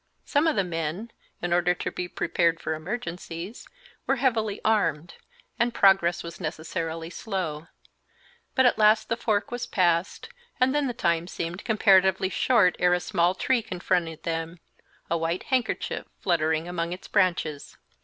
[0.25, 1.11] Some of the men,
[1.43, 3.67] in order to be prepared for emergencies,
[4.07, 5.13] were heavily armed,
[5.59, 7.67] and progress was necessarily slow,
[8.55, 10.29] but at last the fork was passed,
[10.59, 14.59] and then the time seemed comparatively short ere a small tree confronted them,
[15.07, 17.77] a white handkerchief fluttering among its branches.